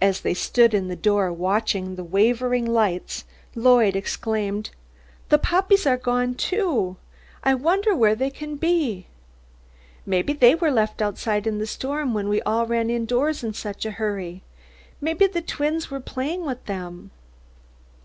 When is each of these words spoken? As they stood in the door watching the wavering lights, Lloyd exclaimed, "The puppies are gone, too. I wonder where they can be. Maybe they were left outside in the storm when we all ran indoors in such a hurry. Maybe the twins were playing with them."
As 0.00 0.20
they 0.20 0.34
stood 0.34 0.72
in 0.72 0.86
the 0.86 0.94
door 0.94 1.32
watching 1.32 1.96
the 1.96 2.04
wavering 2.04 2.64
lights, 2.64 3.24
Lloyd 3.56 3.96
exclaimed, 3.96 4.70
"The 5.30 5.36
puppies 5.38 5.84
are 5.84 5.96
gone, 5.96 6.36
too. 6.36 6.96
I 7.42 7.56
wonder 7.56 7.92
where 7.92 8.14
they 8.14 8.30
can 8.30 8.54
be. 8.54 9.08
Maybe 10.06 10.32
they 10.32 10.54
were 10.54 10.70
left 10.70 11.02
outside 11.02 11.44
in 11.44 11.58
the 11.58 11.66
storm 11.66 12.14
when 12.14 12.28
we 12.28 12.40
all 12.42 12.66
ran 12.66 12.88
indoors 12.88 13.42
in 13.42 13.52
such 13.54 13.84
a 13.84 13.90
hurry. 13.90 14.44
Maybe 15.00 15.26
the 15.26 15.42
twins 15.42 15.90
were 15.90 15.98
playing 15.98 16.44
with 16.46 16.66
them." 16.66 17.10